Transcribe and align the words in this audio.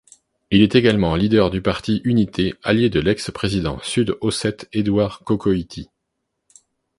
Il 0.49 0.63
est 0.63 0.73
également 0.73 1.13
leader 1.15 1.51
du 1.51 1.61
Parti 1.61 2.01
Unité, 2.05 2.55
allié 2.63 2.89
de 2.89 2.99
l'ex-président 2.99 3.77
sud-ossète 3.83 4.67
Edouard 4.73 5.19
Kokoïty. 5.19 5.89